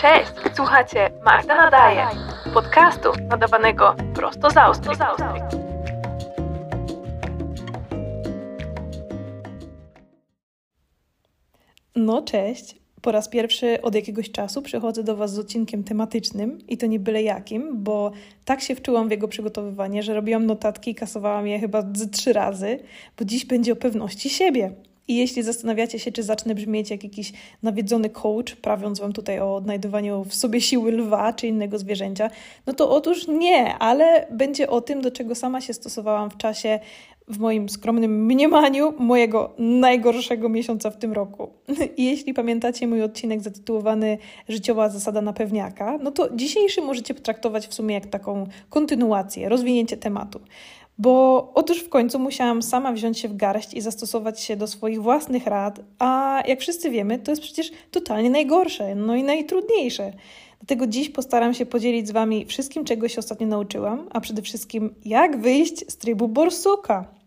[0.00, 2.06] Cześć, słuchacie Magda Nadaje,
[2.54, 4.96] podcastu nadawanego prosto z Austrii.
[11.96, 16.78] No cześć, po raz pierwszy od jakiegoś czasu przychodzę do Was z odcinkiem tematycznym i
[16.78, 18.12] to nie byle jakim, bo
[18.44, 22.32] tak się wczułam w jego przygotowywanie, że robiłam notatki i kasowałam je chyba z trzy
[22.32, 22.78] razy,
[23.18, 24.72] bo dziś będzie o pewności siebie.
[25.10, 27.32] I jeśli zastanawiacie się, czy zacznę brzmieć jak jakiś
[27.62, 32.30] nawiedzony coach, prawiąc Wam tutaj o odnajdywaniu w sobie siły lwa czy innego zwierzęcia,
[32.66, 36.80] no to otóż nie, ale będzie o tym, do czego sama się stosowałam w czasie,
[37.30, 41.50] w moim skromnym mniemaniu, mojego najgorszego miesiąca w tym roku.
[41.96, 44.18] I jeśli pamiętacie mój odcinek zatytułowany
[44.48, 49.96] Życiowa zasada na pewniaka, no to dzisiejszy możecie potraktować w sumie jak taką kontynuację, rozwinięcie
[49.96, 50.40] tematu.
[50.98, 55.02] Bo otóż w końcu musiałam sama wziąć się w garść i zastosować się do swoich
[55.02, 60.12] własnych rad, a jak wszyscy wiemy, to jest przecież totalnie najgorsze, no i najtrudniejsze.
[60.60, 64.94] Dlatego dziś postaram się podzielić z Wami wszystkim, czego się ostatnio nauczyłam, a przede wszystkim
[65.04, 67.19] jak wyjść z trybu borsuka.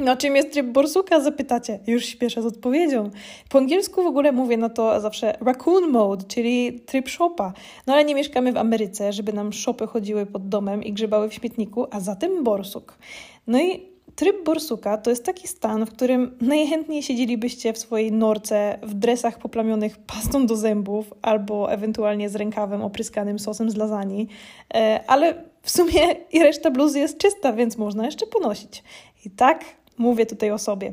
[0.00, 1.78] No, czym jest tryb borsuka, zapytacie?
[1.86, 3.10] Już śpieszę z odpowiedzią.
[3.48, 7.52] Po angielsku w ogóle mówię na to zawsze raccoon mode, czyli tryb shopa.
[7.86, 11.34] No ale nie mieszkamy w Ameryce, żeby nam shopy chodziły pod domem i grzebały w
[11.34, 12.98] śmietniku, a zatem borsuk.
[13.46, 18.78] No i tryb borsuka to jest taki stan, w którym najchętniej siedzielibyście w swojej norce
[18.82, 24.24] w dresach poplamionych pastą do zębów albo ewentualnie z rękawem opryskanym sosem z lasagne,
[24.74, 26.00] e, ale w sumie
[26.32, 28.82] i reszta bluzy jest czysta, więc można jeszcze ponosić.
[29.24, 29.64] I tak
[30.00, 30.92] Mówię tutaj o sobie.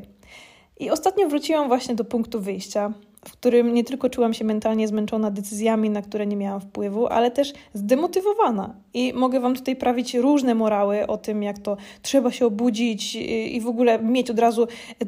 [0.80, 2.92] I ostatnio wróciłam właśnie do punktu wyjścia,
[3.24, 7.30] w którym nie tylko czułam się mentalnie zmęczona decyzjami, na które nie miałam wpływu, ale
[7.30, 8.74] też zdemotywowana.
[8.94, 13.14] I mogę Wam tutaj prawić różne morały o tym, jak to trzeba się obudzić
[13.50, 14.66] i w ogóle mieć od razu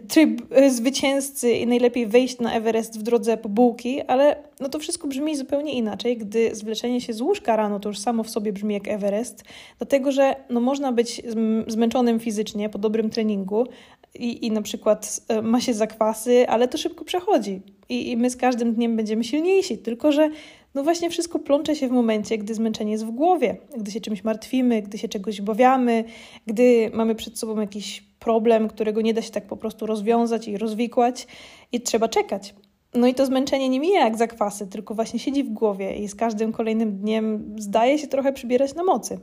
[0.08, 4.78] tryb e, zwycięzcy i najlepiej wejść na Everest w drodze po bułki, ale no to
[4.78, 8.52] wszystko brzmi zupełnie inaczej, gdy zwleczenie się z łóżka rano to już samo w sobie
[8.52, 9.44] brzmi jak Everest,
[9.78, 11.22] dlatego że no można być
[11.66, 13.66] zmęczonym fizycznie po dobrym treningu,
[14.14, 17.62] i, i na przykład e, ma się zakwasy, ale to szybko przechodzi.
[17.88, 20.30] I, I my z każdym dniem będziemy silniejsi, tylko że
[20.74, 24.24] no właśnie wszystko plącze się w momencie, gdy zmęczenie jest w głowie, gdy się czymś
[24.24, 26.04] martwimy, gdy się czegoś obawiamy,
[26.46, 30.58] gdy mamy przed sobą jakiś problem, którego nie da się tak po prostu rozwiązać i
[30.58, 31.26] rozwikłać
[31.72, 32.54] i trzeba czekać.
[32.94, 36.14] No i to zmęczenie nie mija jak zakwasy, tylko właśnie siedzi w głowie i z
[36.14, 39.18] każdym kolejnym dniem zdaje się trochę przybierać na mocy.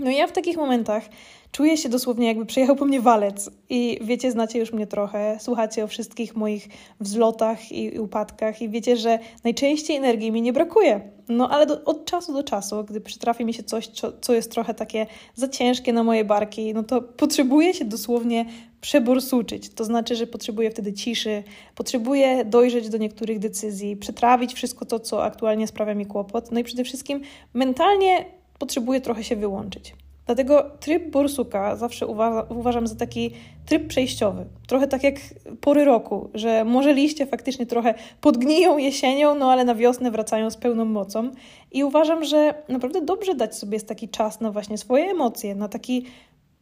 [0.00, 1.08] No ja w takich momentach
[1.52, 5.84] czuję się dosłownie jakby przyjechał po mnie walec i wiecie, znacie już mnie trochę, słuchacie
[5.84, 6.68] o wszystkich moich
[7.00, 11.00] wzlotach i upadkach i wiecie, że najczęściej energii mi nie brakuje.
[11.28, 14.50] No ale do, od czasu do czasu, gdy przytrafi mi się coś, co, co jest
[14.50, 18.46] trochę takie za ciężkie na moje barki, no to potrzebuję się dosłownie
[18.80, 19.68] przeborsuczyć.
[19.68, 21.42] To znaczy, że potrzebuję wtedy ciszy,
[21.74, 26.64] potrzebuję dojrzeć do niektórych decyzji, przetrawić wszystko to, co aktualnie sprawia mi kłopot, no i
[26.64, 27.20] przede wszystkim
[27.54, 29.94] mentalnie potrzebuje trochę się wyłączyć.
[30.26, 33.30] Dlatego tryb borsuka zawsze uważa, uważam za taki
[33.66, 34.46] tryb przejściowy.
[34.68, 35.14] Trochę tak jak
[35.60, 40.56] pory roku, że może liście faktycznie trochę podgniją jesienią, no ale na wiosnę wracają z
[40.56, 41.30] pełną mocą.
[41.72, 46.06] I uważam, że naprawdę dobrze dać sobie taki czas na właśnie swoje emocje, na taki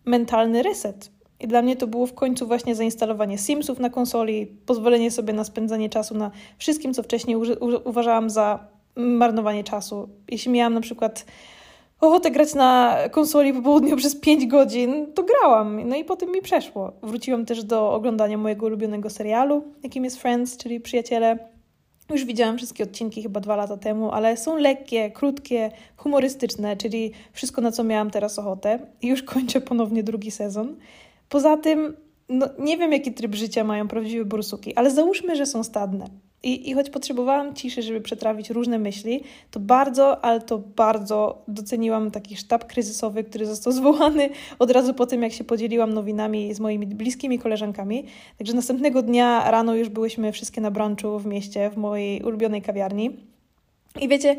[0.05, 1.11] mentalny reset.
[1.41, 5.45] I dla mnie to było w końcu właśnie zainstalowanie Simsów na konsoli, pozwolenie sobie na
[5.45, 7.37] spędzanie czasu na wszystkim, co wcześniej
[7.85, 8.67] uważałam za
[8.97, 10.09] marnowanie czasu.
[10.31, 11.25] Jeśli miałam na przykład
[12.01, 15.89] ochotę grać na konsoli po południu przez 5 godzin, to grałam.
[15.89, 16.93] No i potem mi przeszło.
[17.03, 21.39] Wróciłam też do oglądania mojego ulubionego serialu, jakim jest Friends, czyli Przyjaciele.
[22.11, 27.61] Już widziałam wszystkie odcinki chyba dwa lata temu, ale są lekkie, krótkie, humorystyczne, czyli wszystko,
[27.61, 28.79] na co miałam teraz ochotę.
[29.03, 30.77] I już kończę ponownie drugi sezon.
[31.29, 31.97] Poza tym,
[32.29, 36.07] no, nie wiem, jaki tryb życia mają prawdziwe borsuki, ale załóżmy, że są stadne.
[36.43, 42.11] I, I choć potrzebowałam ciszy, żeby przetrawić różne myśli, to bardzo, ale to bardzo doceniłam
[42.11, 46.61] taki sztab kryzysowy, który został zwołany od razu po tym, jak się podzieliłam nowinami z
[46.61, 48.05] moimi bliskimi koleżankami.
[48.39, 53.11] Także następnego dnia rano już byłyśmy wszystkie na brunchu w mieście, w mojej ulubionej kawiarni.
[54.01, 54.37] I wiecie,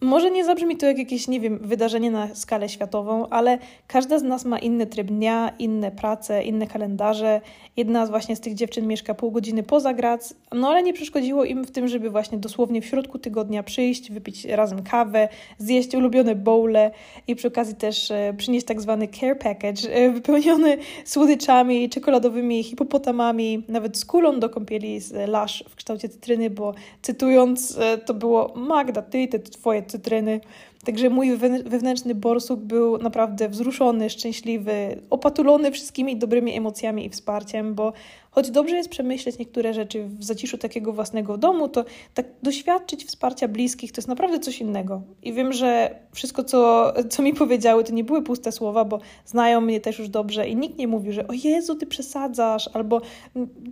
[0.00, 4.22] może nie zabrzmi to jak jakieś, nie wiem, wydarzenie na skalę światową, ale każda z
[4.22, 7.40] nas ma inny tryb dnia, inne prace, inne kalendarze.
[7.76, 11.44] Jedna z właśnie z tych dziewczyn mieszka pół godziny poza Grac, no ale nie przeszkodziło
[11.44, 15.28] im w tym, żeby właśnie dosłownie w środku tygodnia przyjść, wypić razem kawę,
[15.58, 16.90] zjeść ulubione bowle
[17.28, 23.64] i przy okazji też e, przynieść tak zwany care package, e, wypełniony słodyczami, czekoladowymi hipopotamami,
[23.68, 28.52] nawet z kulą do kąpieli z lasz w kształcie cytryny, bo cytując, e, to było
[28.56, 30.40] Magda, ty te twoje cytryny.
[30.84, 37.92] Także mój wewnętrzny borsuk był naprawdę wzruszony, szczęśliwy, opatulony wszystkimi dobrymi emocjami i wsparciem, bo
[38.30, 41.84] choć dobrze jest przemyśleć niektóre rzeczy w zaciszu takiego własnego domu, to
[42.14, 45.02] tak doświadczyć wsparcia bliskich to jest naprawdę coś innego.
[45.22, 49.60] I wiem, że wszystko, co, co mi powiedziały, to nie były puste słowa, bo znają
[49.60, 53.00] mnie też już dobrze i nikt nie mówił, że o Jezu, ty przesadzasz, albo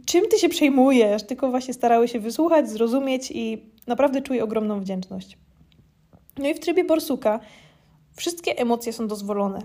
[0.07, 5.39] czym ty się przejmujesz, tylko właśnie starały się wysłuchać, zrozumieć i naprawdę czuję ogromną wdzięczność.
[6.39, 7.41] No i w trybie borsuka
[8.17, 9.59] wszystkie emocje są dozwolone.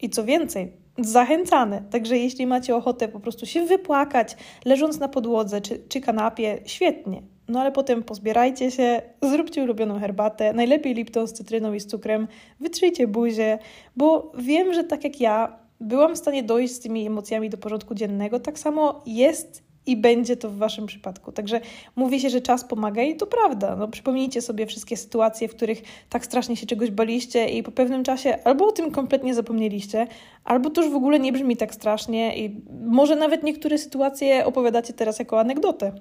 [0.00, 1.82] I co więcej, zachęcane.
[1.90, 7.22] Także jeśli macie ochotę po prostu się wypłakać, leżąc na podłodze czy, czy kanapie, świetnie.
[7.48, 12.28] No ale potem pozbierajcie się, zróbcie ulubioną herbatę, najlepiej Lipton z cytryną i z cukrem,
[12.60, 13.58] wytrzyjcie buzię,
[13.96, 17.94] bo wiem, że tak jak ja byłam w stanie dojść z tymi emocjami do porządku
[17.94, 21.32] dziennego, tak samo jest i będzie to w Waszym przypadku.
[21.32, 21.60] Także
[21.96, 23.76] mówi się, że czas pomaga i to prawda.
[23.76, 28.04] No, przypomnijcie sobie wszystkie sytuacje, w których tak strasznie się czegoś baliście i po pewnym
[28.04, 30.06] czasie albo o tym kompletnie zapomnieliście,
[30.44, 34.92] albo to już w ogóle nie brzmi tak strasznie i może nawet niektóre sytuacje opowiadacie
[34.92, 35.92] teraz jako anegdotę.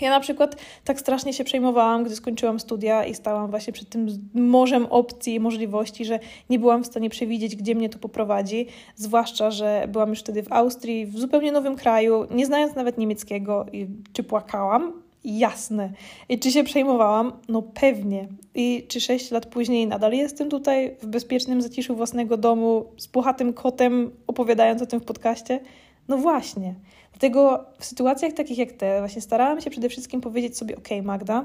[0.00, 4.28] Ja na przykład tak strasznie się przejmowałam, gdy skończyłam studia i stałam właśnie przed tym
[4.34, 6.18] morzem opcji i możliwości, że
[6.50, 8.66] nie byłam w stanie przewidzieć, gdzie mnie to poprowadzi.
[8.96, 13.66] Zwłaszcza, że byłam już wtedy w Austrii, w zupełnie nowym kraju, nie znając nawet niemieckiego.
[13.72, 14.92] I czy płakałam?
[15.24, 15.90] Jasne.
[16.28, 17.32] I czy się przejmowałam?
[17.48, 18.28] No pewnie.
[18.54, 23.52] I czy sześć lat później nadal jestem tutaj w bezpiecznym zaciszu własnego domu z puchatym
[23.52, 25.60] kotem, opowiadając o tym w podcaście?
[26.08, 26.74] No właśnie.
[27.12, 31.44] Dlatego w sytuacjach takich jak te, właśnie starałam się przede wszystkim powiedzieć sobie: OK, Magda,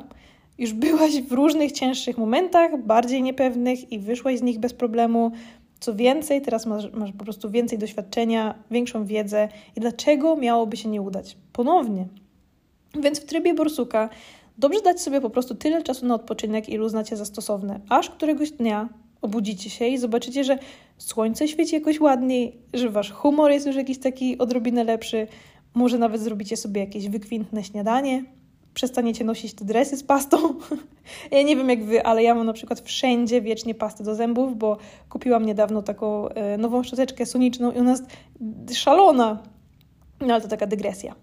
[0.57, 5.31] już byłaś w różnych cięższych momentach, bardziej niepewnych i wyszłaś z nich bez problemu.
[5.79, 10.89] Co więcej, teraz masz, masz po prostu więcej doświadczenia, większą wiedzę i dlaczego miałoby się
[10.89, 11.37] nie udać?
[11.53, 12.07] Ponownie.
[12.99, 14.09] Więc w trybie borsuka
[14.57, 18.51] dobrze dać sobie po prostu tyle czasu na odpoczynek, ilu znacie za stosowne, aż któregoś
[18.51, 18.89] dnia
[19.21, 20.59] obudzicie się i zobaczycie, że
[20.97, 25.27] słońce świeci jakoś ładniej, że wasz humor jest już jakiś taki odrobinę lepszy,
[25.73, 28.23] może nawet zrobicie sobie jakieś wykwintne śniadanie,
[28.73, 30.37] przestaniecie nosić te dresy z pastą.
[31.31, 34.57] ja nie wiem jak wy, ale ja mam na przykład wszędzie wiecznie pastę do zębów,
[34.57, 34.77] bo
[35.09, 38.05] kupiłam niedawno taką e, nową szczoteczkę soniczną i ona jest
[38.73, 39.43] szalona.
[40.21, 41.15] No ale to taka dygresja.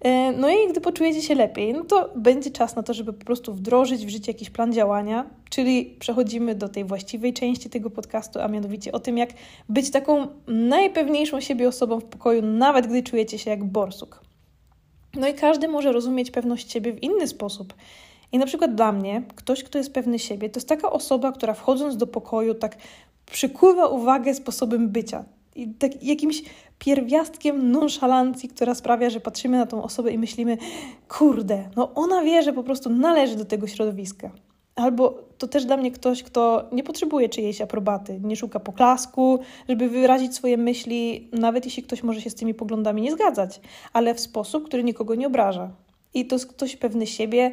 [0.00, 3.24] E, no i gdy poczujecie się lepiej, no to będzie czas na to, żeby po
[3.24, 8.40] prostu wdrożyć w życie jakiś plan działania, czyli przechodzimy do tej właściwej części tego podcastu,
[8.40, 9.30] a mianowicie o tym, jak
[9.68, 14.20] być taką najpewniejszą siebie osobą w pokoju, nawet gdy czujecie się jak borsuk.
[15.14, 17.74] No i każdy może rozumieć pewność siebie w inny sposób.
[18.32, 21.54] I na przykład dla mnie, ktoś, kto jest pewny siebie, to jest taka osoba, która
[21.54, 22.76] wchodząc do pokoju tak
[23.26, 25.24] przykuwa uwagę sposobem bycia
[25.78, 26.42] tak jakimś
[26.78, 30.58] pierwiastkiem nonszalancji, która sprawia, że patrzymy na tą osobę i myślimy,
[31.08, 34.30] kurde, no ona wie, że po prostu należy do tego środowiska.
[34.74, 39.88] Albo to też dla mnie ktoś, kto nie potrzebuje czyjejś aprobaty, nie szuka poklasku, żeby
[39.88, 43.60] wyrazić swoje myśli, nawet jeśli ktoś może się z tymi poglądami nie zgadzać,
[43.92, 45.70] ale w sposób, który nikogo nie obraża.
[46.14, 47.52] I to jest ktoś pewny siebie,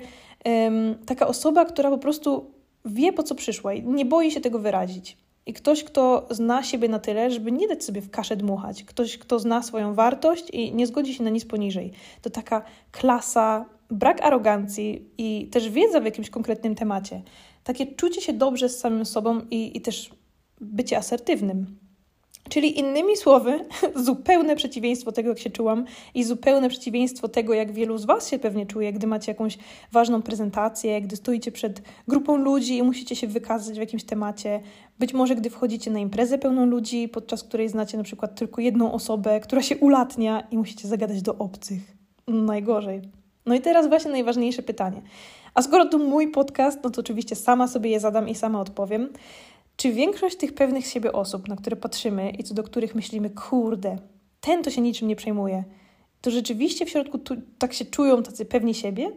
[1.05, 2.51] taka osoba, która po prostu
[2.85, 5.17] wie, po co przyszła i nie boi się tego wyrazić.
[5.45, 8.83] I ktoś, kto zna siebie na tyle, żeby nie dać sobie w kaszę dmuchać.
[8.83, 11.91] Ktoś, kto zna swoją wartość i nie zgodzi się na nic poniżej.
[12.21, 12.61] To taka
[12.91, 17.21] klasa, brak arogancji i też wiedza w jakimś konkretnym temacie.
[17.63, 20.09] Takie czucie się dobrze z samym sobą i, i też
[20.61, 21.77] bycie asertywnym.
[22.49, 23.65] Czyli innymi słowy,
[23.95, 28.39] zupełne przeciwieństwo tego, jak się czułam, i zupełne przeciwieństwo tego, jak wielu z Was się
[28.39, 29.57] pewnie czuje, gdy macie jakąś
[29.91, 34.61] ważną prezentację, gdy stoicie przed grupą ludzi i musicie się wykazać w jakimś temacie.
[34.99, 38.93] Być może, gdy wchodzicie na imprezę pełną ludzi, podczas której znacie na przykład tylko jedną
[38.93, 41.81] osobę, która się ulatnia i musicie zagadać do obcych.
[42.27, 43.01] Najgorzej.
[43.45, 45.01] No i teraz właśnie najważniejsze pytanie.
[45.53, 49.09] A skoro to mój podcast, no to oczywiście sama sobie je zadam i sama odpowiem.
[49.81, 53.97] Czy większość tych pewnych siebie osób, na które patrzymy i co do których myślimy, kurde,
[54.41, 55.63] ten to się niczym nie przejmuje,
[56.21, 59.11] to rzeczywiście w środku tu, tak się czują tacy pewni siebie?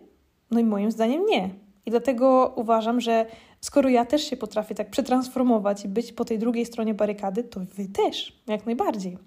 [0.51, 1.51] No i moim zdaniem nie.
[1.87, 3.27] I dlatego uważam, że
[3.61, 7.61] skoro ja też się potrafię tak przetransformować i być po tej drugiej stronie barykady, to
[7.61, 9.19] wy też, jak najbardziej.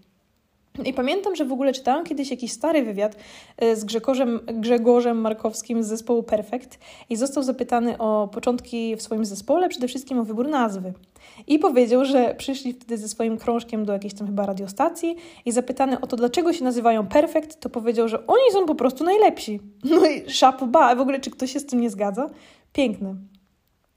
[0.85, 3.15] I pamiętam, że w ogóle czytałam kiedyś jakiś stary wywiad
[3.57, 6.79] e, z Grzegorzem, Grzegorzem Markowskim z zespołu Perfect
[7.09, 10.93] i został zapytany o początki w swoim zespole, przede wszystkim o wybór nazwy.
[11.47, 15.15] I powiedział, że przyszli wtedy ze swoim krążkiem do jakiejś tam chyba radiostacji
[15.45, 19.03] i zapytany o to, dlaczego się nazywają Perfect, to powiedział, że oni są po prostu
[19.03, 19.59] najlepsi.
[19.83, 22.29] No i szapoba, w ogóle czy ktoś się z tym nie zgadza?
[22.73, 23.15] Piękne.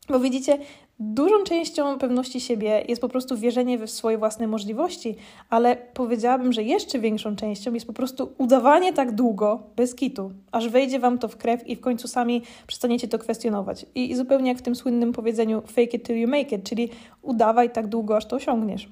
[0.08, 0.58] Bo widzicie,
[1.02, 5.16] Dużą częścią pewności siebie jest po prostu wierzenie we swoje własne możliwości,
[5.50, 10.69] ale powiedziałabym, że jeszcze większą częścią jest po prostu udawanie tak długo, bez kitu, aż
[10.69, 13.87] wejdzie wam to w krew i w końcu sami przestaniecie to kwestionować.
[13.95, 16.88] I, i zupełnie jak w tym słynnym powiedzeniu fake it till you make it, czyli
[17.23, 18.88] udawaj tak długo, aż to osiągniesz.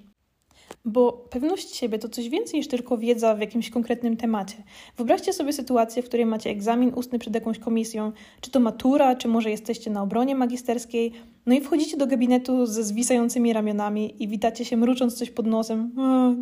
[0.88, 4.56] Bo pewność siebie to coś więcej niż tylko wiedza w jakimś konkretnym temacie.
[4.96, 9.28] Wyobraźcie sobie sytuację, w której macie egzamin ustny przed jakąś komisją, czy to matura, czy
[9.28, 11.12] może jesteście na obronie magisterskiej,
[11.46, 15.92] no i wchodzicie do gabinetu ze zwisającymi ramionami i witacie się mrucząc coś pod nosem.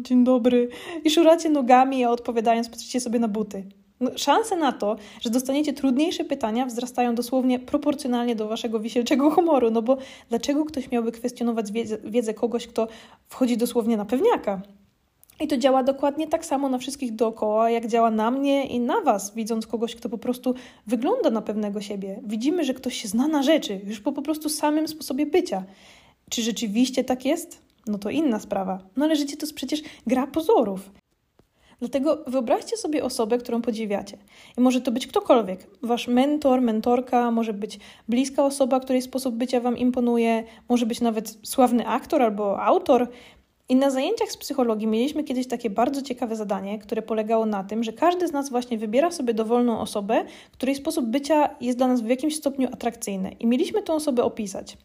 [0.02, 0.68] dzień dobry.
[1.04, 3.64] I szuracie nogami, a odpowiadając patrzycie sobie na buty.
[4.00, 9.70] No, szanse na to, że dostaniecie trudniejsze pytania, wzrastają dosłownie proporcjonalnie do waszego wisielczego humoru.
[9.70, 9.96] No bo
[10.28, 12.88] dlaczego ktoś miałby kwestionować wiedzę, wiedzę kogoś, kto
[13.28, 14.60] wchodzi dosłownie na pewniaka?
[15.40, 19.00] I to działa dokładnie tak samo na wszystkich dookoła, jak działa na mnie i na
[19.00, 20.54] Was, widząc kogoś, kto po prostu
[20.86, 22.20] wygląda na pewnego siebie.
[22.26, 25.64] Widzimy, że ktoś się zna na rzeczy, już po, po prostu samym sposobie bycia.
[26.30, 27.62] Czy rzeczywiście tak jest?
[27.86, 28.78] No to inna sprawa.
[28.96, 30.90] No ale życie to przecież gra pozorów.
[31.78, 34.18] Dlatego wyobraźcie sobie osobę, którą podziwiacie.
[34.58, 35.66] I może to być ktokolwiek.
[35.82, 37.78] Wasz mentor, mentorka, może być
[38.08, 43.08] bliska osoba, której sposób bycia Wam imponuje, może być nawet sławny aktor albo autor.
[43.68, 47.84] I na zajęciach z psychologii mieliśmy kiedyś takie bardzo ciekawe zadanie, które polegało na tym,
[47.84, 52.00] że każdy z nas właśnie wybiera sobie dowolną osobę, której sposób bycia jest dla nas
[52.00, 53.36] w jakimś stopniu atrakcyjny.
[53.40, 54.76] I mieliśmy tę osobę opisać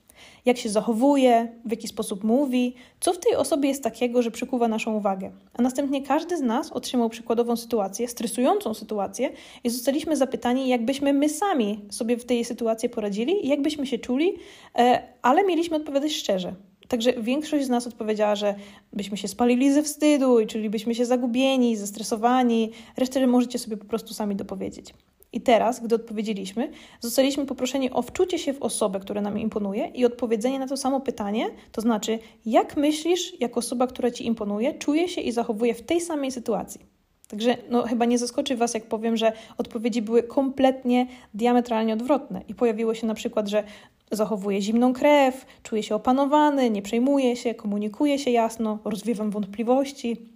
[0.45, 4.67] jak się zachowuje, w jaki sposób mówi, co w tej osobie jest takiego, że przykuwa
[4.67, 5.31] naszą uwagę.
[5.53, 9.29] A następnie każdy z nas otrzymał przykładową sytuację, stresującą sytuację
[9.63, 14.33] i zostaliśmy zapytani, jakbyśmy my sami sobie w tej sytuacji poradzili, jakbyśmy się czuli,
[14.77, 16.55] e, ale mieliśmy odpowiadać szczerze.
[16.91, 18.55] Także większość z nas odpowiedziała, że
[18.93, 22.71] byśmy się spalili ze wstydu i czulibyśmy się zagubieni, zestresowani.
[22.97, 24.93] Resztę możecie sobie po prostu sami dopowiedzieć.
[25.33, 30.05] I teraz, gdy odpowiedzieliśmy, zostaliśmy poproszeni o wczucie się w osobę, która nam imponuje i
[30.05, 35.07] odpowiedzenie na to samo pytanie, to znaczy, jak myślisz, jako osoba, która ci imponuje, czuje
[35.07, 36.81] się i zachowuje w tej samej sytuacji.
[37.27, 42.41] Także no, chyba nie zaskoczy Was, jak powiem, że odpowiedzi były kompletnie diametralnie odwrotne.
[42.47, 43.63] I pojawiło się na przykład, że
[44.11, 50.31] zachowuje zimną krew, czuje się opanowany, nie przejmuje się, komunikuje się jasno, rozwiewam wątpliwości.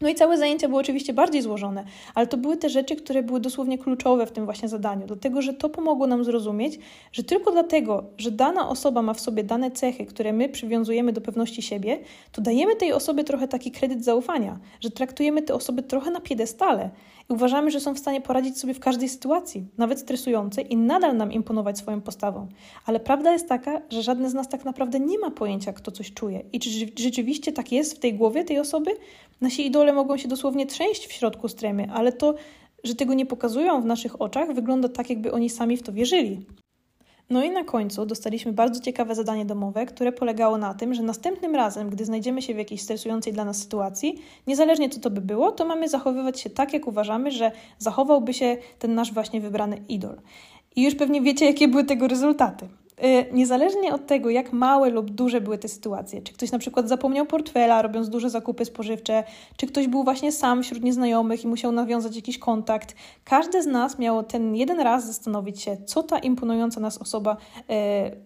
[0.00, 1.84] No i całe zajęcia były oczywiście bardziej złożone,
[2.14, 5.54] ale to były te rzeczy, które były dosłownie kluczowe w tym właśnie zadaniu, dlatego że
[5.54, 6.78] to pomogło nam zrozumieć,
[7.12, 11.20] że tylko dlatego, że dana osoba ma w sobie dane cechy, które my przywiązujemy do
[11.20, 11.98] pewności siebie,
[12.32, 16.90] to dajemy tej osobie trochę taki kredyt zaufania, że traktujemy te osoby trochę na piedestale
[17.30, 21.16] i uważamy, że są w stanie poradzić sobie w każdej sytuacji, nawet stresującej, i nadal
[21.16, 22.48] nam imponować swoją postawą.
[22.86, 26.12] Ale prawda jest taka, że żadne z nas tak naprawdę nie ma pojęcia, kto coś
[26.12, 26.42] czuje.
[26.52, 28.90] I czy rzeczywiście tak jest w tej głowie tej osoby?
[29.40, 32.34] Nasi idole mogą się dosłownie trzęść w środku stremy, ale to,
[32.84, 36.46] że tego nie pokazują w naszych oczach, wygląda tak, jakby oni sami w to wierzyli.
[37.30, 41.54] No i na końcu dostaliśmy bardzo ciekawe zadanie domowe, które polegało na tym, że następnym
[41.54, 45.52] razem, gdy znajdziemy się w jakiejś stresującej dla nas sytuacji, niezależnie co to by było,
[45.52, 50.20] to mamy zachowywać się tak, jak uważamy, że zachowałby się ten nasz właśnie wybrany idol.
[50.76, 52.68] I już pewnie wiecie, jakie były tego rezultaty.
[53.04, 56.88] Y, niezależnie od tego, jak małe lub duże były te sytuacje, czy ktoś na przykład
[56.88, 59.24] zapomniał portfela, robiąc duże zakupy spożywcze,
[59.56, 63.98] czy ktoś był właśnie sam wśród nieznajomych i musiał nawiązać jakiś kontakt, każde z nas
[63.98, 67.36] miało ten jeden raz zastanowić się, co ta imponująca nas osoba,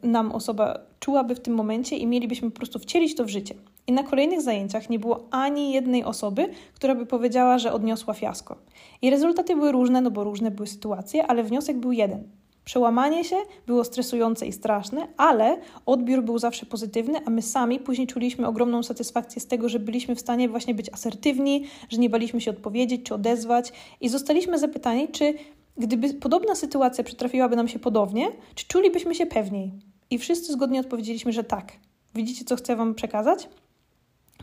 [0.04, 3.54] y, nam osoba czułaby w tym momencie i mielibyśmy po prostu wcielić to w życie.
[3.86, 8.56] I na kolejnych zajęciach nie było ani jednej osoby, która by powiedziała, że odniosła fiasko.
[9.02, 12.24] I rezultaty były różne, no bo różne były sytuacje, ale wniosek był jeden–
[12.64, 18.06] Przełamanie się było stresujące i straszne, ale odbiór był zawsze pozytywny, a my sami później
[18.06, 22.40] czuliśmy ogromną satysfakcję z tego, że byliśmy w stanie właśnie być asertywni, że nie baliśmy
[22.40, 25.34] się odpowiedzieć czy odezwać i zostaliśmy zapytani, czy
[25.76, 29.72] gdyby podobna sytuacja przytrafiłaby nam się podobnie, czy czulibyśmy się pewniej.
[30.10, 31.72] I wszyscy zgodnie odpowiedzieliśmy, że tak.
[32.14, 33.48] Widzicie, co chcę Wam przekazać?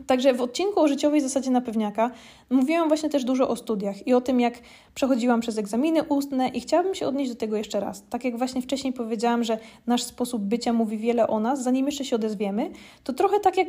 [0.08, 2.12] Także w odcinku o życiowej zasadzie na pewniaka
[2.50, 4.54] mówiłam właśnie też dużo o studiach i o tym, jak
[4.96, 8.04] przechodziłam przez egzaminy ustne i chciałabym się odnieść do tego jeszcze raz.
[8.10, 12.06] Tak jak właśnie wcześniej powiedziałam, że nasz sposób bycia mówi wiele o nas, zanim jeszcze
[12.06, 12.72] się odezwiemy,
[13.04, 13.68] to trochę tak jak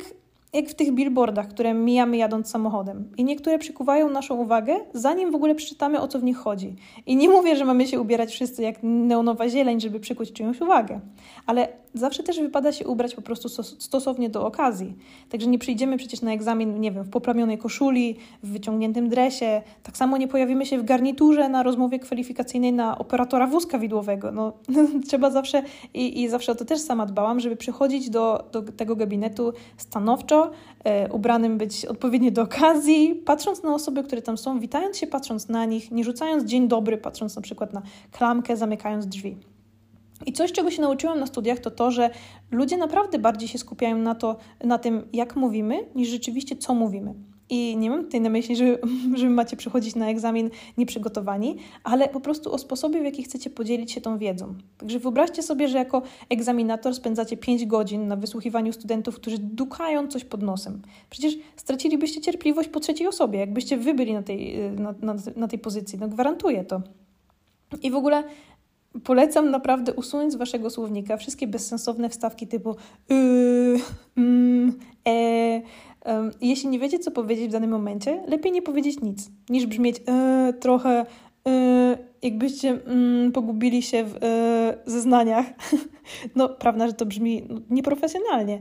[0.53, 3.11] jak w tych billboardach, które mijamy jadąc samochodem.
[3.17, 6.75] I niektóre przykuwają naszą uwagę, zanim w ogóle przeczytamy, o co w nich chodzi.
[7.05, 10.99] I nie mówię, że mamy się ubierać wszyscy jak neonowa zieleń, żeby przykuć czyjąś uwagę,
[11.45, 14.93] ale zawsze też wypada się ubrać po prostu stosownie do okazji.
[15.29, 19.61] Także nie przyjdziemy przecież na egzamin, nie wiem, w poplamionej koszuli, w wyciągniętym dresie.
[19.83, 24.31] Tak samo nie pojawimy się w garniturze na rozmowie kwalifikacyjnej na operatora wózka widłowego.
[24.31, 24.53] No,
[25.07, 28.95] trzeba zawsze, i, i zawsze o to też sama dbałam, żeby przychodzić do, do tego
[28.95, 30.51] gabinetu stanowczo,
[30.83, 35.49] e, ubranym być odpowiednio do okazji, patrząc na osoby, które tam są, witając się, patrząc
[35.49, 37.81] na nich, nie rzucając dzień dobry, patrząc na przykład na
[38.11, 39.50] klamkę, zamykając drzwi.
[40.25, 42.09] I coś, czego się nauczyłam na studiach, to to, że
[42.51, 47.13] ludzie naprawdę bardziej się skupiają na, to, na tym, jak mówimy, niż rzeczywiście, co mówimy.
[47.53, 48.77] I nie mam tutaj na myśli, że,
[49.19, 53.91] że macie przychodzić na egzamin nieprzygotowani, ale po prostu o sposobie, w jaki chcecie podzielić
[53.91, 54.55] się tą wiedzą.
[54.77, 60.25] Także wyobraźcie sobie, że jako egzaminator spędzacie 5 godzin na wysłuchiwaniu studentów, którzy dukają coś
[60.25, 60.81] pod nosem.
[61.09, 65.59] Przecież stracilibyście cierpliwość po trzeciej osobie, jakbyście wy byli na tej, na, na, na tej
[65.59, 65.99] pozycji.
[65.99, 66.81] No gwarantuję to.
[67.81, 68.23] I w ogóle
[69.03, 72.75] Polecam naprawdę usunąć z waszego słownika wszystkie bezsensowne wstawki typu
[73.09, 73.79] yy,
[74.17, 75.61] mm, e.
[76.41, 80.53] Jeśli nie wiecie, co powiedzieć w danym momencie, lepiej nie powiedzieć nic, niż brzmieć e,
[80.59, 81.05] trochę
[81.47, 85.45] e, jakbyście mm, pogubili się w e, zeznaniach.
[86.35, 88.59] no, prawda, że to brzmi no, nieprofesjonalnie.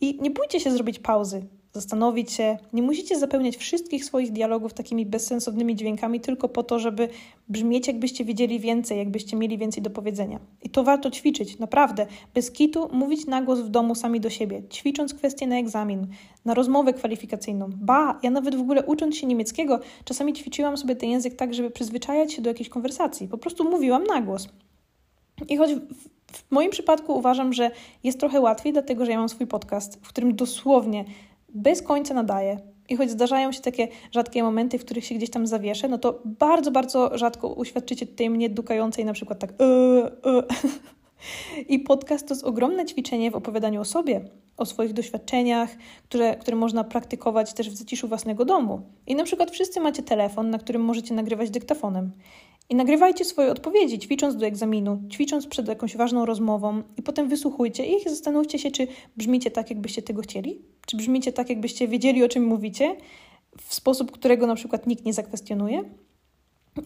[0.00, 1.42] I nie bójcie się zrobić pauzy
[1.74, 2.58] zastanowić się.
[2.72, 7.08] Nie musicie zapełniać wszystkich swoich dialogów takimi bezsensownymi dźwiękami tylko po to, żeby
[7.48, 10.40] brzmieć, jakbyście wiedzieli więcej, jakbyście mieli więcej do powiedzenia.
[10.62, 12.06] I to warto ćwiczyć, naprawdę.
[12.34, 16.06] Bez kitu mówić na głos w domu sami do siebie, ćwicząc kwestie na egzamin,
[16.44, 17.70] na rozmowę kwalifikacyjną.
[17.76, 21.70] Ba, ja nawet w ogóle ucząc się niemieckiego, czasami ćwiczyłam sobie ten język tak, żeby
[21.70, 23.28] przyzwyczajać się do jakiejś konwersacji.
[23.28, 24.48] Po prostu mówiłam na głos.
[25.48, 25.70] I choć
[26.32, 27.70] w moim przypadku uważam, że
[28.04, 31.04] jest trochę łatwiej, dlatego że ja mam swój podcast, w którym dosłownie
[31.54, 32.60] bez końca nadaje.
[32.88, 36.20] I choć zdarzają się takie rzadkie momenty, w których się gdzieś tam zawieszę, no to
[36.24, 40.42] bardzo, bardzo rzadko uświadczycie tutaj mnie dukającej na przykład tak yy, yy.
[41.74, 44.20] I podcast to jest ogromne ćwiczenie w opowiadaniu o sobie,
[44.56, 45.70] o swoich doświadczeniach,
[46.08, 48.82] które, które można praktykować też w zaciszu własnego domu.
[49.06, 52.12] I na przykład wszyscy macie telefon, na którym możecie nagrywać dyktafonem.
[52.70, 57.86] I nagrywajcie swoje odpowiedzi, ćwicząc do egzaminu, ćwicząc przed jakąś ważną rozmową, i potem wysłuchujcie
[57.86, 62.24] ich i zastanówcie się, czy brzmicie tak, jakbyście tego chcieli, czy brzmicie tak, jakbyście wiedzieli,
[62.24, 62.96] o czym mówicie,
[63.60, 65.84] w sposób, którego na przykład nikt nie zakwestionuje.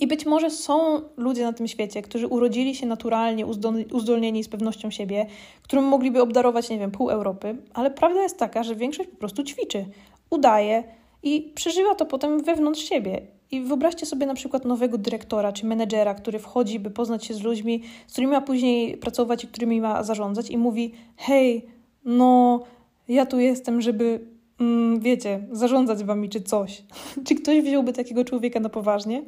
[0.01, 3.47] I być może są ludzie na tym świecie, którzy urodzili się naturalnie,
[3.93, 5.27] uzdolnieni z pewnością siebie,
[5.63, 9.45] którym mogliby obdarować, nie wiem, pół Europy, ale prawda jest taka, że większość po prostu
[9.45, 9.87] ćwiczy,
[10.31, 10.85] udaje
[11.23, 13.38] i przeżywa to potem wewnątrz siebie.
[13.51, 17.43] I wyobraźcie sobie na przykład nowego dyrektora czy menedżera, który wchodzi, by poznać się z
[17.43, 21.67] ludźmi, z którymi ma później pracować i którymi ma zarządzać, i mówi: Hej,
[22.05, 22.63] no,
[23.09, 24.21] ja tu jestem, żeby,
[24.61, 26.83] mm, wiecie, zarządzać wami czy coś.
[27.27, 29.23] czy ktoś wziąłby takiego człowieka na poważnie?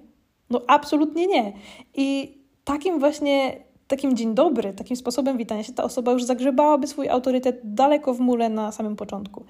[0.50, 1.52] No, absolutnie nie.
[1.94, 3.56] I takim właśnie
[3.90, 8.20] takim dzień dobry, takim sposobem witania się ta osoba już zagrzebałaby swój autorytet daleko w
[8.20, 9.44] mule na samym początku.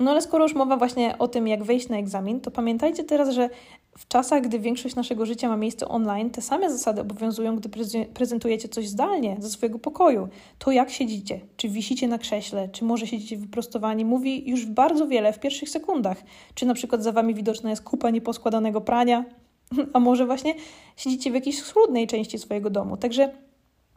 [0.00, 3.30] No ale skoro już mowa właśnie o tym, jak wejść na egzamin, to pamiętajcie teraz,
[3.30, 3.50] że
[3.98, 7.68] w czasach, gdy większość naszego życia ma miejsce online, te same zasady obowiązują, gdy
[8.14, 10.28] prezentujecie coś zdalnie ze swojego pokoju.
[10.58, 15.32] To jak siedzicie, czy wisicie na krześle, czy może siedzicie wyprostowani, mówi już bardzo wiele
[15.32, 16.22] w pierwszych sekundach.
[16.54, 19.24] Czy na przykład za wami widoczna jest kupa nieposkładanego prania,
[19.92, 20.54] a może właśnie
[20.96, 22.96] siedzicie w jakiejś schludnej części swojego domu.
[22.96, 23.30] Także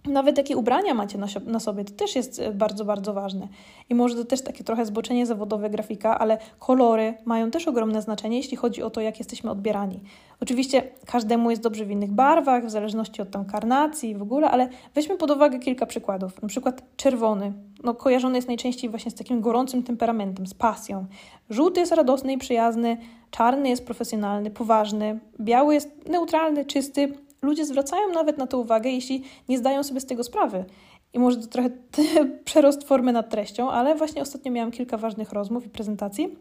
[0.06, 3.48] nawet jakie ubrania macie na, sobie, to też jest e, bardzo, bardzo ważne.
[3.90, 8.38] I może to też takie trochę zboczenie zawodowe grafika, ale kolory mają też ogromne znaczenie,
[8.38, 10.00] jeśli chodzi o to, jak jesteśmy odbierani.
[10.42, 14.70] Oczywiście każdemu jest dobrze w innych barwach, w zależności od tam karnacji w ogóle, ale
[14.96, 16.42] weźmy pod uwagę kilka przykładów.
[16.42, 21.06] Na przykład czerwony, no kojarzony jest najczęściej właśnie z takim gorącym temperamentem, z pasją.
[21.50, 22.98] Żółty jest radosny i przyjazny,
[23.32, 29.24] czarny jest profesjonalny, poważny, biały jest neutralny, czysty, ludzie zwracają nawet na to uwagę, jeśli
[29.50, 30.66] nie zdają sobie z tego sprawy.
[31.14, 31.70] I może to trochę
[32.46, 36.36] przerost formy nad treścią, ale właśnie ostatnio miałam kilka ważnych rozmów i prezentacji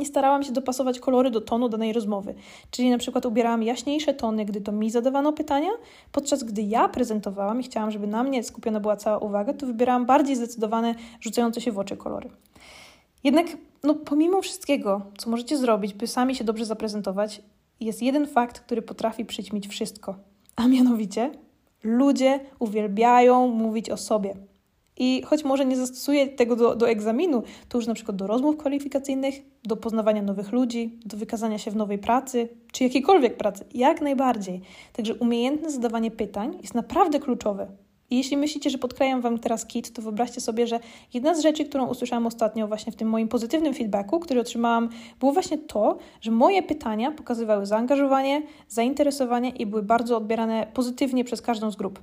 [0.00, 2.34] i starałam się dopasować kolory do tonu danej rozmowy.
[2.70, 5.70] Czyli na przykład ubierałam jaśniejsze tony, gdy to mi zadawano pytania,
[6.12, 10.06] podczas gdy ja prezentowałam i chciałam, żeby na mnie skupiona była cała uwaga, to wybierałam
[10.06, 12.30] bardziej zdecydowane, rzucające się w oczy kolory.
[13.24, 13.46] Jednak,
[13.82, 17.42] no, pomimo wszystkiego, co możecie zrobić, by sami się dobrze zaprezentować,
[17.80, 20.16] jest jeden fakt, który potrafi przyćmić wszystko.
[20.56, 21.30] A mianowicie,
[21.84, 24.34] ludzie uwielbiają mówić o sobie.
[24.96, 28.56] I choć może nie zastosuję tego do, do egzaminu, to już na przykład do rozmów
[28.56, 34.00] kwalifikacyjnych, do poznawania nowych ludzi, do wykazania się w nowej pracy, czy jakiejkolwiek pracy, jak
[34.00, 34.60] najbardziej.
[34.92, 37.68] Także umiejętne zadawanie pytań jest naprawdę kluczowe.
[38.10, 40.80] Jeśli myślicie, że podklejam Wam teraz kit, to wyobraźcie sobie, że
[41.14, 44.88] jedna z rzeczy, którą usłyszałam ostatnio właśnie w tym moim pozytywnym feedbacku, który otrzymałam,
[45.20, 51.42] było właśnie to, że moje pytania pokazywały zaangażowanie, zainteresowanie i były bardzo odbierane pozytywnie przez
[51.42, 52.00] każdą z grup.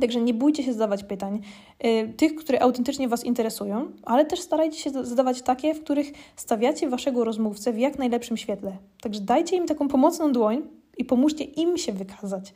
[0.00, 1.40] Także nie bójcie się zadawać pytań,
[1.84, 6.88] yy, tych, które autentycznie Was interesują, ale też starajcie się zadawać takie, w których stawiacie
[6.88, 8.76] Waszego rozmówcę w jak najlepszym świetle.
[9.00, 10.62] Także dajcie im taką pomocną dłoń
[10.98, 12.54] i pomóżcie im się wykazać.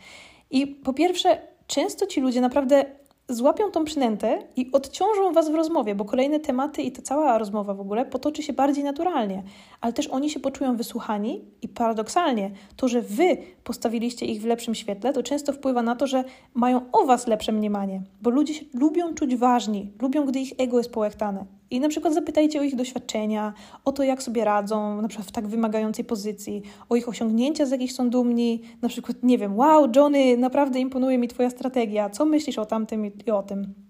[0.51, 2.85] I po pierwsze, często ci ludzie naprawdę
[3.29, 7.75] złapią tą przynętę i odciążą was w rozmowie, bo kolejne tematy i ta cała rozmowa
[7.75, 9.43] w ogóle potoczy się bardziej naturalnie,
[9.81, 14.75] ale też oni się poczują wysłuchani i paradoksalnie to, że wy postawiliście ich w lepszym
[14.75, 16.25] świetle, to często wpływa na to, że
[16.55, 20.93] mają o was lepsze mniemanie, bo ludzie lubią czuć ważni, lubią, gdy ich ego jest
[20.93, 21.45] połechtane.
[21.71, 23.53] I na przykład zapytajcie o ich doświadczenia,
[23.85, 27.71] o to, jak sobie radzą, na przykład w tak wymagającej pozycji, o ich osiągnięcia, z
[27.71, 28.63] jakich są dumni.
[28.83, 33.07] Na przykład, nie wiem, wow, Johnny, naprawdę imponuje mi Twoja strategia, co myślisz o tamtym
[33.07, 33.86] i o tym?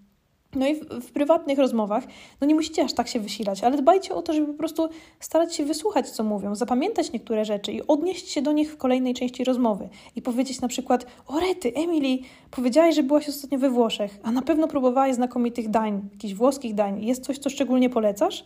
[0.55, 2.03] No i w, w, prywatnych rozmowach,
[2.41, 5.55] no nie musicie aż tak się wysilać, ale dbajcie o to, żeby po prostu starać
[5.55, 9.43] się wysłuchać, co mówią, zapamiętać niektóre rzeczy i odnieść się do nich w kolejnej części
[9.43, 9.89] rozmowy.
[10.15, 12.17] I powiedzieć na przykład, o rety, Emily,
[12.51, 17.05] powiedziałaś, że byłaś ostatnio we Włoszech, a na pewno próbowałaś znakomitych dań, jakichś włoskich dań.
[17.05, 18.45] Jest coś, co szczególnie polecasz?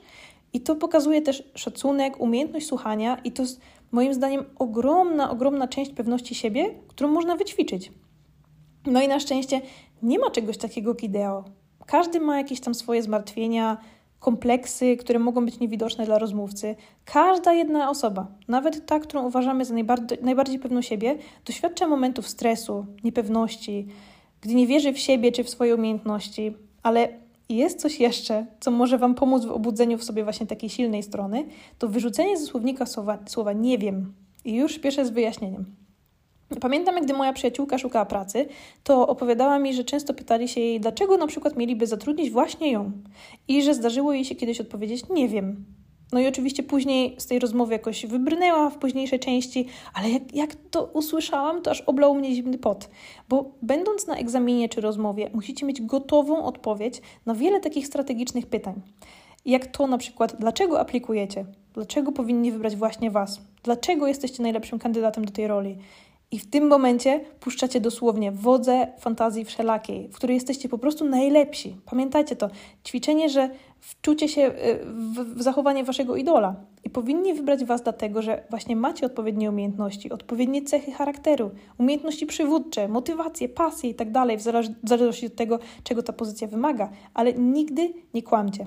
[0.53, 3.61] I to pokazuje też szacunek, umiejętność słuchania i to jest
[3.91, 7.91] moim zdaniem ogromna, ogromna część pewności siebie, którą można wyćwiczyć.
[8.85, 9.61] No i na szczęście
[10.03, 11.60] nie ma czegoś takiego jak ideo.
[11.91, 13.77] Każdy ma jakieś tam swoje zmartwienia,
[14.19, 16.75] kompleksy, które mogą być niewidoczne dla rozmówcy.
[17.05, 22.85] Każda jedna osoba, nawet ta, którą uważamy za najbardziej, najbardziej pewną siebie, doświadcza momentów stresu,
[23.03, 23.87] niepewności,
[24.41, 27.09] gdy nie wierzy w siebie czy w swoje umiejętności, ale
[27.49, 31.45] jest coś jeszcze, co może Wam pomóc w obudzeniu w sobie właśnie takiej silnej strony,
[31.79, 34.13] to wyrzucenie ze słownika słowa, słowa nie wiem.
[34.45, 35.80] I już spieszę z wyjaśnieniem.
[36.59, 38.47] Pamiętam, gdy moja przyjaciółka szukała pracy,
[38.83, 42.91] to opowiadała mi, że często pytali się jej, dlaczego na przykład mieliby zatrudnić właśnie ją.
[43.47, 45.65] I że zdarzyło jej się kiedyś odpowiedzieć, nie wiem.
[46.11, 50.55] No i oczywiście później z tej rozmowy jakoś wybrnęła w późniejszej części, ale jak, jak
[50.55, 52.89] to usłyszałam, to aż oblał mnie zimny pot.
[53.29, 58.81] Bo będąc na egzaminie czy rozmowie, musicie mieć gotową odpowiedź na wiele takich strategicznych pytań.
[59.45, 61.45] Jak to na przykład, dlaczego aplikujecie?
[61.73, 63.41] Dlaczego powinni wybrać właśnie Was?
[63.63, 65.77] Dlaczego jesteście najlepszym kandydatem do tej roli?
[66.31, 71.77] I w tym momencie puszczacie dosłownie wodze fantazji wszelakiej, w której jesteście po prostu najlepsi.
[71.85, 72.49] Pamiętajcie to.
[72.85, 74.53] Ćwiczenie, że wczucie się y,
[75.35, 76.55] w, zachowanie waszego idola.
[76.83, 82.87] I powinni wybrać was dlatego, że właśnie macie odpowiednie umiejętności, odpowiednie cechy charakteru, umiejętności przywódcze,
[82.87, 84.41] motywację, pasję i tak dalej, w
[84.83, 86.89] zależności od tego, czego ta pozycja wymaga.
[87.13, 88.65] Ale nigdy nie kłamcie.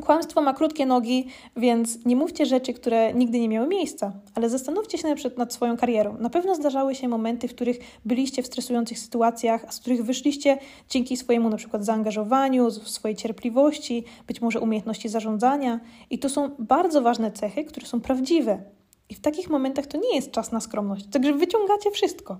[0.00, 1.26] Kłamstwo ma krótkie nogi,
[1.56, 5.52] więc nie mówcie rzeczy, które nigdy nie miały miejsca, ale zastanówcie się na przykład nad
[5.52, 6.18] swoją karierą.
[6.18, 11.16] Na pewno zdarzały się momenty, w których byliście w stresujących sytuacjach, z których wyszliście dzięki
[11.16, 15.80] swojemu na przykład zaangażowaniu, swojej cierpliwości, być może umiejętności zarządzania.
[16.10, 18.62] I to są bardzo ważne cechy, które są prawdziwe.
[19.08, 22.38] I w takich momentach to nie jest czas na skromność, także wyciągacie wszystko.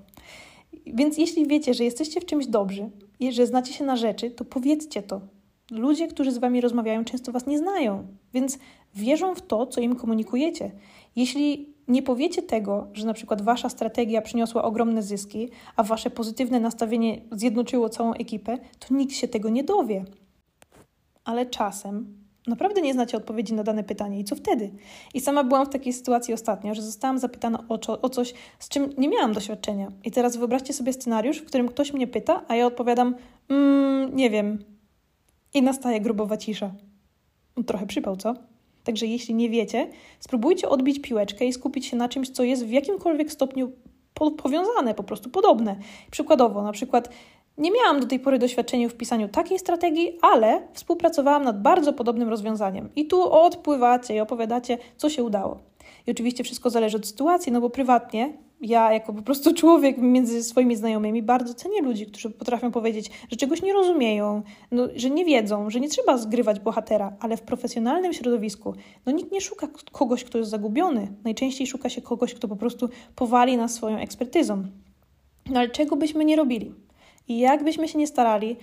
[0.86, 4.44] Więc jeśli wiecie, że jesteście w czymś dobrzy i że znacie się na rzeczy, to
[4.44, 5.20] powiedzcie to,
[5.72, 8.58] Ludzie, którzy z wami rozmawiają, często was nie znają, więc
[8.94, 10.70] wierzą w to, co im komunikujecie.
[11.16, 16.60] Jeśli nie powiecie tego, że na przykład wasza strategia przyniosła ogromne zyski, a wasze pozytywne
[16.60, 20.04] nastawienie zjednoczyło całą ekipę, to nikt się tego nie dowie.
[21.24, 24.70] Ale czasem naprawdę nie znacie odpowiedzi na dane pytanie i co wtedy?
[25.14, 28.90] I sama byłam w takiej sytuacji ostatnio, że zostałam zapytana o, o coś, z czym
[28.98, 29.88] nie miałam doświadczenia.
[30.04, 33.14] I teraz wyobraźcie sobie scenariusz, w którym ktoś mnie pyta, a ja odpowiadam,
[33.48, 34.71] mm, nie wiem,
[35.54, 36.70] i nastaje grubowa cisza.
[37.66, 38.34] Trochę przypał, co?
[38.84, 42.70] Także jeśli nie wiecie, spróbujcie odbić piłeczkę i skupić się na czymś, co jest w
[42.70, 43.72] jakimkolwiek stopniu
[44.14, 45.76] po powiązane, po prostu podobne.
[46.10, 47.08] Przykładowo, na przykład
[47.58, 52.28] nie miałam do tej pory doświadczenia w pisaniu takiej strategii, ale współpracowałam nad bardzo podobnym
[52.28, 52.88] rozwiązaniem.
[52.96, 55.58] I tu odpływacie i opowiadacie, co się udało.
[56.06, 60.44] I oczywiście wszystko zależy od sytuacji, no bo prywatnie ja jako po prostu człowiek między
[60.44, 65.24] swoimi znajomymi bardzo cenię ludzi, którzy potrafią powiedzieć, że czegoś nie rozumieją, no, że nie
[65.24, 68.74] wiedzą, że nie trzeba zgrywać bohatera, ale w profesjonalnym środowisku
[69.06, 71.12] no, nikt nie szuka kogoś, kto jest zagubiony.
[71.24, 74.64] Najczęściej szuka się kogoś, kto po prostu powali nas swoją ekspertyzą.
[75.50, 76.74] No ale czego byśmy nie robili?
[77.28, 78.56] I jak byśmy się nie starali,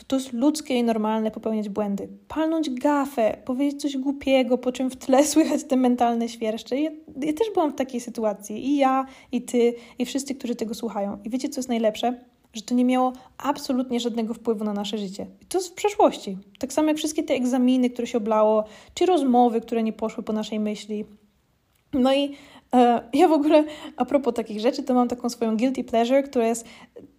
[0.00, 2.08] to to jest ludzkie i normalne popełniać błędy.
[2.28, 6.80] Palnąć gafę, powiedzieć coś głupiego, po czym w tle słychać te mentalne świerszcze.
[6.80, 8.66] Ja, ja też byłam w takiej sytuacji.
[8.66, 11.18] I ja, i ty, i wszyscy, którzy tego słuchają.
[11.24, 12.20] I wiecie, co jest najlepsze?
[12.52, 15.26] Że to nie miało absolutnie żadnego wpływu na nasze życie.
[15.40, 16.38] I to jest w przeszłości.
[16.58, 20.32] Tak samo jak wszystkie te egzaminy, które się oblało, czy rozmowy, które nie poszły po
[20.32, 21.04] naszej myśli.
[21.92, 22.32] No i
[22.74, 23.64] e, ja w ogóle,
[23.96, 26.66] a propos takich rzeczy, to mam taką swoją guilty pleasure, która jest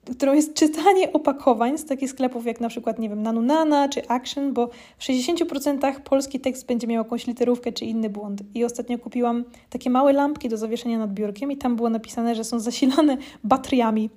[0.06, 4.54] którą jest czytanie opakowań z takich sklepów jak na przykład, nie wiem, Nanunana czy Action,
[4.54, 8.42] bo w 60% polski tekst będzie miał jakąś literówkę czy inny błąd.
[8.56, 12.44] I ostatnio kupiłam takie małe lampki do zawieszenia nad biurkiem i tam było napisane, że
[12.44, 14.10] są zasilane bateriami.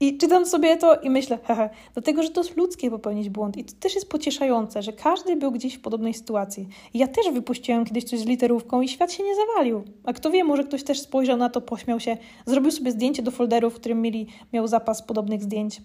[0.00, 3.56] I czytam sobie to i myślę, hehe, dlatego, że to jest ludzkie popełnić błąd.
[3.56, 6.68] I to też jest pocieszające, że każdy był gdzieś w podobnej sytuacji.
[6.94, 9.84] Ja też wypuściłam kiedyś coś z literówką i świat się nie zawalił.
[10.04, 13.30] A kto wie, może ktoś też spojrzał na to, pośmiał się, zrobił sobie zdjęcie do
[13.30, 15.80] folderu, w którym mieli, miał zapas podobnych zdjęć.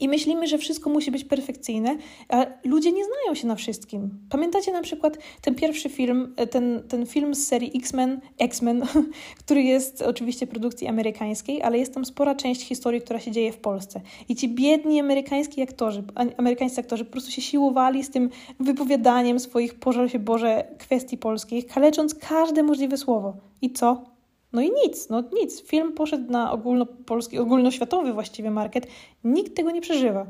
[0.00, 1.96] I myślimy, że wszystko musi być perfekcyjne,
[2.28, 4.10] a ludzie nie znają się na wszystkim.
[4.30, 8.82] Pamiętacie na przykład ten pierwszy film, e, ten, ten film z serii X-Men, X-Men,
[9.44, 13.58] który jest oczywiście produkcji amerykańskiej, ale jest tam spora część historii, która się dzieje w
[13.58, 14.00] Polsce.
[14.28, 16.04] I ci biedni amerykańscy aktorzy,
[16.36, 21.66] amerykańscy aktorzy po prostu się siłowali z tym wypowiadaniem swoich, pożal się Boże, kwestii polskich,
[21.66, 23.36] kalecząc każde możliwe słowo.
[23.62, 24.15] I co?
[24.56, 25.62] No i nic, no nic.
[25.62, 28.86] Film poszedł na ogólnopolski, ogólnoświatowy właściwie market.
[29.24, 30.26] Nikt tego nie przeżywa.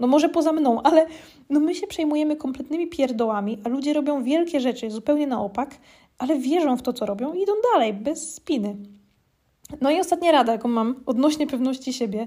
[0.00, 1.06] No może poza mną, ale
[1.50, 5.78] no my się przejmujemy kompletnymi pierdołami, a ludzie robią wielkie rzeczy zupełnie na opak,
[6.18, 8.76] ale wierzą w to, co robią i idą dalej, bez spiny.
[9.80, 12.26] No i ostatnia rada, jaką mam odnośnie pewności siebie,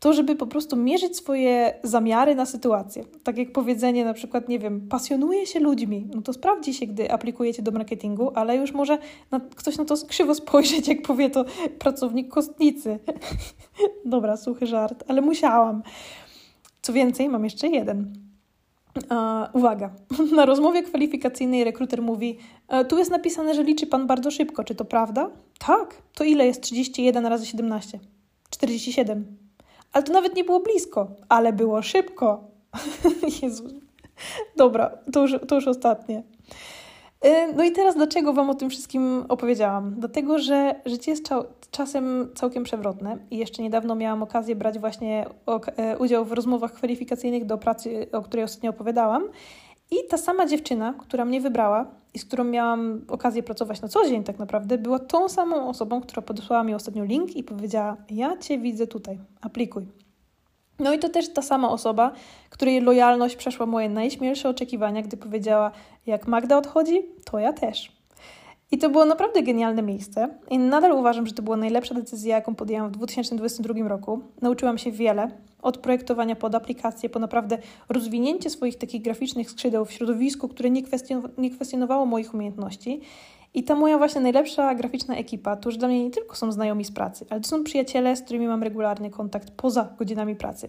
[0.00, 3.04] to, żeby po prostu mierzyć swoje zamiary na sytuację.
[3.22, 7.12] Tak jak powiedzenie na przykład, nie wiem, pasjonuje się ludźmi, no to sprawdzi się, gdy
[7.12, 8.98] aplikujecie do marketingu, ale już może
[9.30, 11.44] na, ktoś na to krzywo spojrzeć, jak powie to
[11.78, 12.98] pracownik kostnicy.
[14.04, 15.82] Dobra, suchy żart, ale musiałam.
[16.82, 18.12] Co więcej, mam jeszcze jeden.
[19.52, 19.90] Uwaga,
[20.36, 24.64] na rozmowie kwalifikacyjnej rekruter mówi: e, Tu jest napisane, że liczy pan bardzo szybko.
[24.64, 25.30] Czy to prawda?
[25.58, 26.02] Tak.
[26.14, 28.00] To ile jest 31 razy 17?
[28.50, 29.45] 47.
[29.92, 32.44] Ale to nawet nie było blisko, ale było szybko.
[33.42, 33.64] Jezu.
[34.56, 36.22] Dobra, to już, to już ostatnie.
[37.24, 39.94] Y, no i teraz dlaczego Wam o tym wszystkim opowiedziałam?
[39.98, 41.28] Dlatego, że życie jest
[41.70, 45.26] czasem całkiem przewrotne i jeszcze niedawno miałam okazję brać właśnie
[45.76, 49.28] e, udział w rozmowach kwalifikacyjnych do pracy, o której ostatnio opowiadałam.
[49.90, 54.08] I ta sama dziewczyna, która mnie wybrała i z którą miałam okazję pracować na co
[54.08, 58.36] dzień tak naprawdę, była tą samą osobą, która podesłała mi ostatnio link i powiedziała: Ja
[58.36, 59.86] Cię widzę tutaj, aplikuj.
[60.78, 62.12] No i to też ta sama osoba,
[62.50, 65.70] której lojalność przeszła moje najśmielsze oczekiwania, gdy powiedziała:
[66.06, 67.95] Jak Magda odchodzi, to ja też.
[68.70, 72.54] I to było naprawdę genialne miejsce i nadal uważam, że to była najlepsza decyzja, jaką
[72.54, 74.20] podjęłam w 2022 roku.
[74.42, 75.30] Nauczyłam się wiele,
[75.62, 80.82] od projektowania pod aplikacje, po naprawdę rozwinięcie swoich takich graficznych skrzydeł w środowisku, które nie,
[81.38, 83.00] nie kwestionowało moich umiejętności.
[83.54, 86.84] I ta moja właśnie najlepsza graficzna ekipa to już dla mnie nie tylko są znajomi
[86.84, 90.68] z pracy, ale to są przyjaciele, z którymi mam regularny kontakt poza godzinami pracy.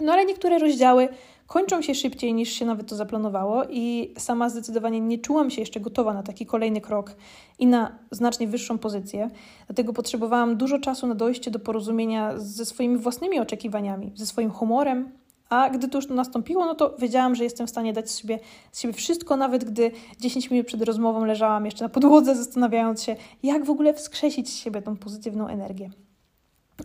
[0.00, 1.08] No ale niektóre rozdziały
[1.48, 5.80] kończą się szybciej niż się nawet to zaplanowało i sama zdecydowanie nie czułam się jeszcze
[5.80, 7.16] gotowa na taki kolejny krok
[7.58, 9.30] i na znacznie wyższą pozycję.
[9.66, 15.12] Dlatego potrzebowałam dużo czasu na dojście do porozumienia ze swoimi własnymi oczekiwaniami, ze swoim humorem,
[15.48, 18.38] a gdy to już nastąpiło, no to wiedziałam, że jestem w stanie dać z siebie,
[18.72, 23.16] z siebie wszystko, nawet gdy 10 minut przed rozmową leżałam jeszcze na podłodze, zastanawiając się,
[23.42, 25.90] jak w ogóle wskrzesić z siebie tą pozytywną energię.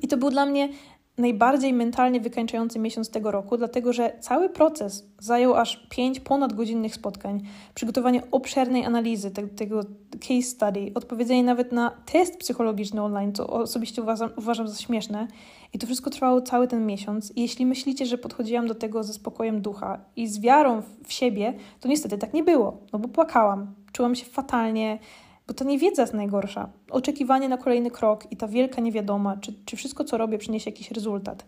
[0.01, 0.69] I to był dla mnie
[1.17, 7.41] najbardziej mentalnie wykańczający miesiąc tego roku, dlatego że cały proces zajął aż pięć ponadgodzinnych spotkań,
[7.75, 9.81] przygotowanie obszernej analizy te, tego
[10.19, 15.27] case study, odpowiedzenie nawet na test psychologiczny online, co osobiście uważam, uważam za śmieszne.
[15.73, 17.31] I to wszystko trwało cały ten miesiąc.
[17.35, 21.53] I jeśli myślicie, że podchodziłam do tego ze spokojem ducha i z wiarą w siebie,
[21.79, 24.99] to niestety tak nie było, no bo płakałam, czułam się fatalnie,
[25.47, 26.69] bo ta niewiedza jest najgorsza.
[26.91, 30.91] Oczekiwanie na kolejny krok i ta wielka niewiadoma, czy, czy wszystko, co robię, przyniesie jakiś
[30.91, 31.45] rezultat.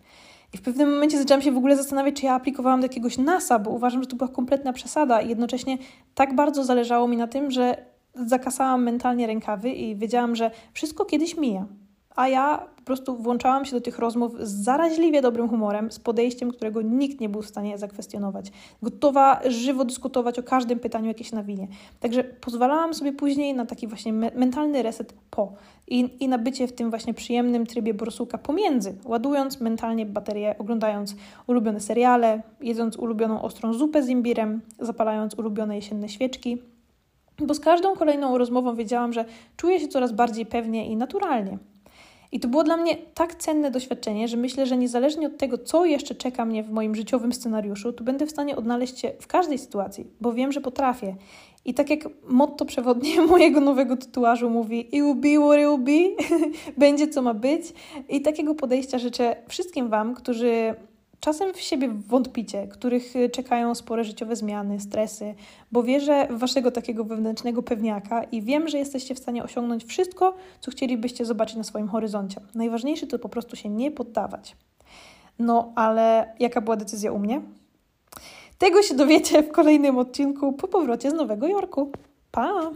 [0.53, 3.59] I w pewnym momencie zaczęłam się w ogóle zastanawiać, czy ja aplikowałam do jakiegoś NASA,
[3.59, 5.77] bo uważam, że to była kompletna przesada i jednocześnie
[6.15, 11.37] tak bardzo zależało mi na tym, że zakasałam mentalnie rękawy i wiedziałam, że wszystko kiedyś
[11.37, 11.65] mija.
[12.15, 16.51] A ja po prostu włączałam się do tych rozmów z zaraźliwie dobrym humorem, z podejściem,
[16.51, 18.51] którego nikt nie był w stanie zakwestionować.
[18.81, 21.67] Gotowa żywo dyskutować o każdym pytaniu, jakie się nawinie.
[21.99, 25.53] Także pozwalałam sobie później na taki właśnie me mentalny reset po
[25.87, 31.15] i, i na bycie w tym właśnie przyjemnym trybie borsuka pomiędzy, ładując mentalnie baterię, oglądając
[31.47, 36.61] ulubione seriale, jedząc ulubioną ostrą zupę z imbirem, zapalając ulubione jesienne świeczki.
[37.39, 39.25] Bo z każdą kolejną rozmową wiedziałam, że
[39.57, 41.57] czuję się coraz bardziej pewnie i naturalnie.
[42.35, 45.85] I to było dla mnie tak cenne doświadczenie, że myślę, że niezależnie od tego, co
[45.85, 49.57] jeszcze czeka mnie w moim życiowym scenariuszu, to będę w stanie odnaleźć się w każdej
[49.57, 51.15] sytuacji, bo wiem, że potrafię.
[51.65, 56.25] I tak jak motto przewodnie mojego nowego tatuażu mówi It be what it be,
[56.85, 57.73] będzie co ma być.
[58.09, 60.75] I takiego podejścia życzę wszystkim Wam, którzy
[61.25, 65.35] czasem w siebie wątpicie, których y, czekają spore życiowe zmiany, stresy,
[65.71, 70.35] bo wierzę w waszego takiego wewnętrznego pewniaka i wiem, że jesteście w stanie osiągnąć wszystko,
[70.59, 72.41] co chcielibyście zobaczyć na swoim horyzoncie.
[72.55, 74.55] Najważniejsze to po prostu się nie poddawać.
[75.39, 77.41] No, ale jaka była decyzja u mnie?
[78.57, 81.91] Tego się dowiecie w kolejnym odcinku po powrocie z Nowego Jorku.
[82.31, 82.71] Pa!